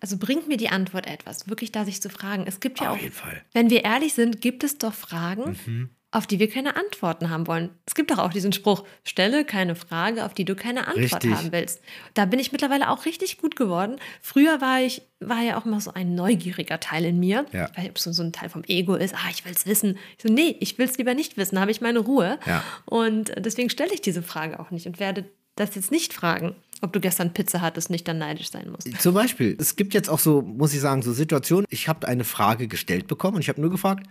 [0.00, 2.44] also bringt mir die Antwort etwas, wirklich da sich zu fragen.
[2.46, 3.40] Es gibt ja Auf auch, jeden Fall.
[3.54, 7.46] wenn wir ehrlich sind, gibt es doch Fragen, mhm auf die wir keine Antworten haben
[7.46, 7.70] wollen.
[7.86, 11.32] Es gibt doch auch diesen Spruch, stelle keine Frage, auf die du keine Antwort richtig.
[11.32, 11.80] haben willst.
[12.14, 13.96] Da bin ich mittlerweile auch richtig gut geworden.
[14.20, 17.70] Früher war ich, war ja auch immer so ein neugieriger Teil in mir, ja.
[17.76, 19.98] weil so, so ein Teil vom Ego ist, ah, ich will es wissen.
[20.16, 22.40] Ich so, nee, ich will es lieber nicht wissen, da habe ich meine Ruhe.
[22.44, 22.64] Ja.
[22.86, 26.56] Und deswegen stelle ich diese Frage auch nicht und werde das jetzt nicht fragen.
[26.82, 28.90] Ob du gestern Pizza hattest, nicht dann neidisch sein musst.
[29.02, 32.24] Zum Beispiel, es gibt jetzt auch so, muss ich sagen, so Situationen, ich habe eine
[32.24, 34.06] Frage gestellt bekommen und ich habe nur gefragt,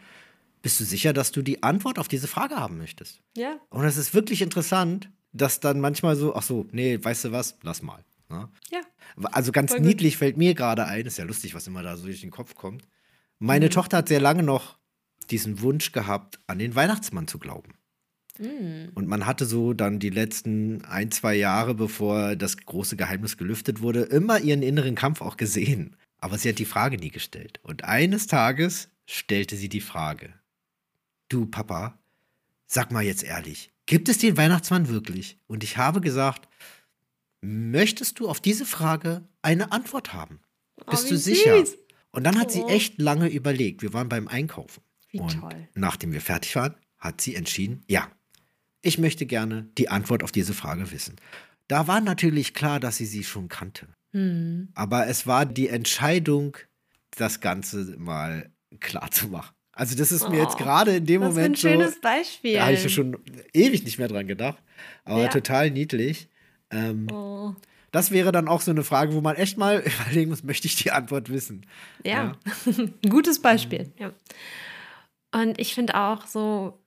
[0.61, 3.21] bist du sicher, dass du die Antwort auf diese Frage haben möchtest?
[3.35, 3.59] Ja.
[3.69, 7.57] Und es ist wirklich interessant, dass dann manchmal so, ach so, nee, weißt du was,
[7.61, 8.03] lass mal.
[8.29, 8.49] Ne?
[8.71, 8.81] Ja.
[9.31, 10.19] Also ganz Voll niedlich gut.
[10.19, 12.87] fällt mir gerade ein, ist ja lustig, was immer da so durch den Kopf kommt.
[13.39, 13.71] Meine mhm.
[13.71, 14.77] Tochter hat sehr lange noch
[15.29, 17.73] diesen Wunsch gehabt, an den Weihnachtsmann zu glauben.
[18.39, 18.91] Mhm.
[18.95, 23.81] Und man hatte so dann die letzten ein, zwei Jahre, bevor das große Geheimnis gelüftet
[23.81, 25.95] wurde, immer ihren inneren Kampf auch gesehen.
[26.19, 27.59] Aber sie hat die Frage nie gestellt.
[27.63, 30.33] Und eines Tages stellte sie die Frage.
[31.29, 31.97] Du, Papa,
[32.65, 35.37] sag mal jetzt ehrlich, gibt es den Weihnachtsmann wirklich?
[35.47, 36.47] Und ich habe gesagt,
[37.41, 40.39] möchtest du auf diese Frage eine Antwort haben?
[40.81, 41.57] Oh, Bist du sicher?
[41.59, 41.77] Süß.
[42.11, 42.51] Und dann hat oh.
[42.51, 43.81] sie echt lange überlegt.
[43.83, 44.81] Wir waren beim Einkaufen.
[45.11, 45.67] Wie und toll.
[45.75, 48.11] nachdem wir fertig waren, hat sie entschieden, ja,
[48.81, 51.15] ich möchte gerne die Antwort auf diese Frage wissen.
[51.67, 53.87] Da war natürlich klar, dass sie sie schon kannte.
[54.11, 54.69] Hm.
[54.73, 56.57] Aber es war die Entscheidung,
[57.11, 59.53] das Ganze mal klar zu machen.
[59.79, 61.69] Also das ist mir jetzt oh, gerade in dem Moment so.
[61.69, 62.55] ein schönes so, Beispiel.
[62.55, 63.17] Da habe ich schon
[63.53, 64.61] ewig nicht mehr dran gedacht.
[65.05, 65.27] Aber ja.
[65.29, 66.27] total niedlich.
[66.69, 67.55] Ähm, oh.
[67.91, 70.75] Das wäre dann auch so eine Frage, wo man echt mal überlegen muss, möchte ich
[70.75, 71.65] die Antwort wissen?
[72.03, 72.85] Ja, ja.
[73.09, 73.85] gutes Beispiel.
[73.85, 73.93] Mhm.
[73.97, 74.13] Ja.
[75.31, 76.77] Und ich finde auch so,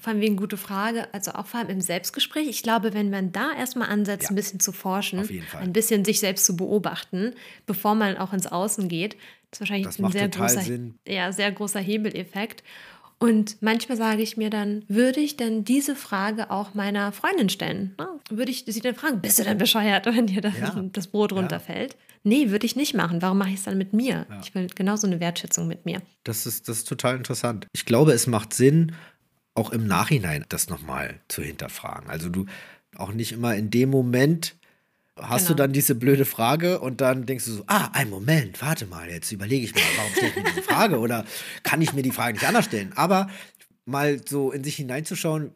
[0.00, 2.48] vor allem wegen gute Frage, also auch vor allem im Selbstgespräch.
[2.48, 4.30] Ich glaube, wenn man da erstmal ansetzt, ja.
[4.30, 7.32] ein bisschen zu forschen, ein bisschen sich selbst zu beobachten,
[7.66, 9.16] bevor man auch ins Außen geht,
[9.52, 10.94] ist wahrscheinlich das ein sehr großer, Sinn.
[11.06, 12.62] Ja, sehr großer Hebeleffekt.
[13.22, 17.94] Und manchmal sage ich mir dann, würde ich denn diese Frage auch meiner Freundin stellen?
[17.98, 18.08] Ne?
[18.30, 20.74] Würde ich sie dann fragen, bist du denn bescheuert, wenn dir das, ja.
[20.92, 21.92] das Brot runterfällt?
[21.92, 21.98] Ja.
[22.22, 23.20] Nee, würde ich nicht machen.
[23.20, 24.26] Warum mache ich es dann mit mir?
[24.28, 24.40] Ja.
[24.42, 26.00] Ich will genauso eine Wertschätzung mit mir.
[26.24, 27.66] Das ist, das ist total interessant.
[27.72, 28.92] Ich glaube, es macht Sinn,
[29.54, 32.08] auch im Nachhinein das nochmal zu hinterfragen.
[32.08, 32.46] Also du
[32.96, 34.56] auch nicht immer in dem Moment
[35.22, 35.48] hast genau.
[35.48, 39.08] du dann diese blöde Frage und dann denkst du so, ah, ein Moment, warte mal,
[39.08, 41.24] jetzt überlege ich mal, warum stelle ich mir diese Frage oder
[41.62, 42.92] kann ich mir die Frage nicht anders stellen?
[42.96, 43.28] Aber
[43.84, 45.52] mal so in sich hineinzuschauen,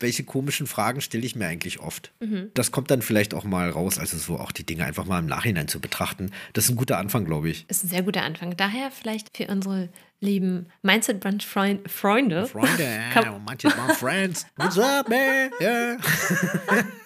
[0.00, 2.12] welche komischen Fragen stelle ich mir eigentlich oft?
[2.20, 2.50] Mhm.
[2.54, 5.26] Das kommt dann vielleicht auch mal raus, also so auch die Dinge einfach mal im
[5.26, 6.30] Nachhinein zu betrachten.
[6.52, 7.64] Das ist ein guter Anfang, glaube ich.
[7.68, 8.56] Ist ein sehr guter Anfang.
[8.56, 9.88] Daher vielleicht für unsere
[10.20, 11.84] lieben Mindset Brunch Freunde.
[11.88, 12.46] Freunde,
[13.46, 14.46] Mindset Brunch Friends.
[14.56, 15.50] What's up, man?
[15.60, 15.96] Yeah.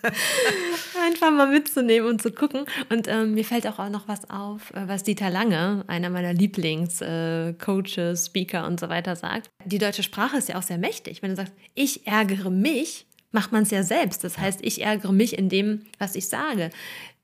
[1.09, 2.67] Einfach mal mitzunehmen und zu gucken.
[2.91, 7.97] Und ähm, mir fällt auch noch was auf, äh, was Dieter Lange, einer meiner Lieblings-Coaches,
[7.97, 9.49] äh, Speaker und so weiter, sagt.
[9.65, 11.23] Die deutsche Sprache ist ja auch sehr mächtig.
[11.23, 14.23] Wenn du sagst, ich ärgere mich, macht man es ja selbst.
[14.25, 16.71] Das heißt, ich ärgere mich in dem, was ich sage.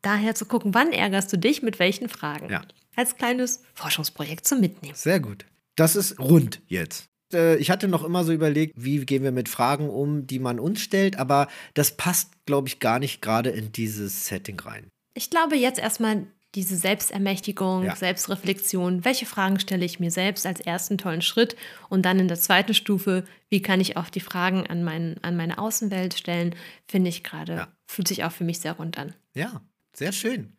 [0.02, 2.50] Daher zu gucken, wann ärgerst du dich mit welchen Fragen.
[2.50, 2.62] Ja.
[2.96, 4.94] Als kleines Forschungsprojekt zum Mitnehmen.
[4.94, 5.44] Sehr gut
[5.76, 7.08] das ist rund jetzt.
[7.32, 10.58] Äh, ich hatte noch immer so überlegt, wie gehen wir mit Fragen um, die man
[10.58, 14.88] uns stellt, aber das passt, glaube ich, gar nicht gerade in dieses Setting rein.
[15.14, 17.96] Ich glaube jetzt erstmal diese Selbstermächtigung, ja.
[17.96, 19.04] Selbstreflexion.
[19.04, 21.56] Welche Fragen stelle ich mir selbst als ersten tollen Schritt?
[21.88, 25.36] Und dann in der zweiten Stufe, wie kann ich auch die Fragen an, mein, an
[25.36, 26.54] meine Außenwelt stellen?
[26.86, 27.68] Finde ich gerade, ja.
[27.86, 29.14] fühlt sich auch für mich sehr rund an.
[29.34, 30.56] Ja, sehr schön.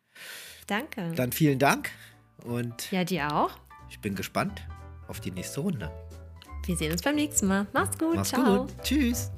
[0.67, 1.13] Danke.
[1.15, 1.91] Dann vielen Dank
[2.43, 2.91] und.
[2.91, 3.51] Ja, dir auch.
[3.89, 4.61] Ich bin gespannt
[5.07, 5.91] auf die nächste Runde.
[6.65, 7.67] Wir sehen uns beim nächsten Mal.
[7.73, 8.15] Mach's gut.
[8.15, 8.63] Mach's Ciao.
[8.63, 8.73] gut.
[8.83, 9.31] Tschüss.